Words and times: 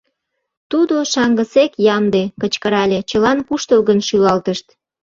—Тудо 0.71 0.95
шаҥгысек 1.11 1.71
ямде!— 1.95 2.23
кычкырале, 2.41 2.99
чылан 3.09 3.39
куштылгын 3.47 3.99
шӱлалтышт. 4.07 4.65